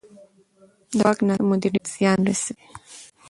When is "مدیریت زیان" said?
1.51-2.19